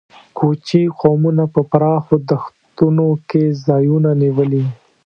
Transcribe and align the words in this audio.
کوچي 0.37 0.81
قومونو 0.99 1.45
په 1.53 1.61
پراخو 1.71 2.15
دښتونو 2.29 3.07
کې 3.29 3.43
ځایونه 3.65 4.09
نیولي. 4.21 4.65